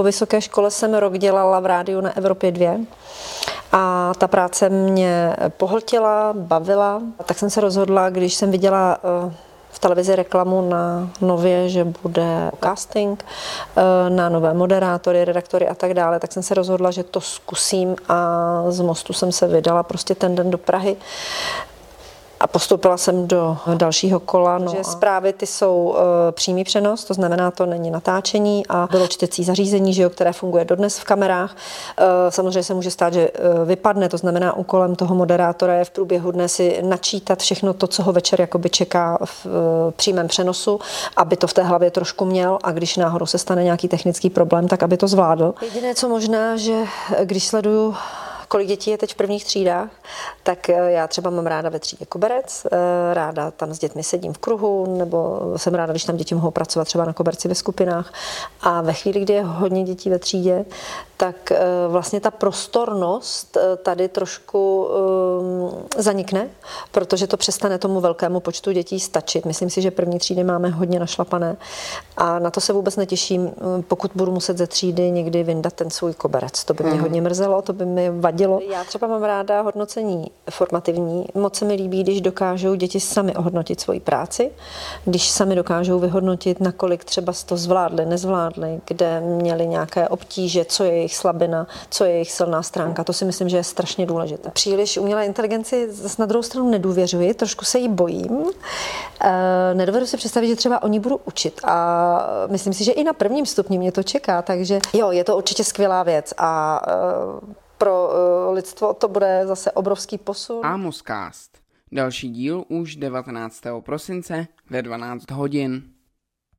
[0.00, 2.76] po vysoké škole jsem rok dělala v rádiu na Evropě 2
[3.72, 7.02] a ta práce mě pohltila, bavila.
[7.26, 9.34] Tak jsem se rozhodla, když jsem viděla eh,
[9.70, 15.94] v televizi reklamu na nově, že bude casting eh, na nové moderátory, redaktory a tak
[15.94, 20.14] dále, tak jsem se rozhodla, že to zkusím a z mostu jsem se vydala prostě
[20.14, 20.96] ten den do Prahy
[22.40, 24.58] a postoupila jsem do dalšího kola.
[24.58, 25.96] No že zprávy ty jsou uh,
[26.30, 30.64] přímý přenos, to znamená, to není natáčení a bylo čtecí zařízení, že jo, které funguje
[30.64, 31.56] dodnes v kamerách.
[32.00, 35.90] Uh, samozřejmě se může stát, že uh, vypadne, to znamená, úkolem toho moderátora je v
[35.90, 39.52] průběhu dne si načítat všechno to, co ho večer jakoby čeká v uh,
[39.90, 40.80] přímém přenosu,
[41.16, 44.68] aby to v té hlavě trošku měl a když náhodou se stane nějaký technický problém,
[44.68, 45.54] tak aby to zvládl.
[45.62, 46.84] Jediné, co možná, že
[47.24, 47.94] když sleduju
[48.50, 49.90] kolik dětí je teď v prvních třídách,
[50.42, 54.32] tak eh, já třeba mám ráda ve třídě koberec, eh, ráda tam s dětmi sedím
[54.32, 58.12] v kruhu, nebo jsem ráda, když tam děti mohou pracovat třeba na koberci ve skupinách.
[58.60, 60.64] A ve chvíli, kdy je hodně dětí ve třídě,
[61.16, 61.58] tak eh,
[61.88, 64.88] vlastně ta prostornost tady trošku
[66.02, 66.48] zanikne,
[66.92, 69.46] protože to přestane tomu velkému počtu dětí stačit.
[69.46, 71.56] Myslím si, že první třídy máme hodně našlapané
[72.16, 73.52] a na to se vůbec netěším,
[73.88, 76.64] pokud budu muset ze třídy někdy vyndat ten svůj koberec.
[76.64, 77.02] To by mě hmm.
[77.02, 78.60] hodně mrzelo, to by mi vadilo vadilo.
[78.72, 81.26] Já třeba mám ráda hodnocení formativní.
[81.34, 84.50] Moc se mi líbí, když dokážou děti sami ohodnotit svoji práci,
[85.04, 90.92] když sami dokážou vyhodnotit, nakolik třeba to zvládli, nezvládli, kde měli nějaké obtíže, co je
[90.92, 93.04] jejich slabina, co je jejich silná stránka.
[93.04, 94.50] To si myslím, že je strašně důležité.
[94.50, 98.44] Příliš umělé inteligenci na druhou stranu nedůvěřuji, trošku se jí bojím.
[99.20, 103.12] E, nedovedu si představit, že třeba oni budou učit a myslím si, že i na
[103.12, 108.08] prvním stupni mě to čeká, takže jo, je to určitě skvělá věc a e, pro
[108.08, 110.66] uh, lidstvo to bude zase obrovský posun.
[110.66, 111.58] Amoscast.
[111.92, 113.62] Další díl už 19.
[113.80, 115.82] prosince ve 12 hodin.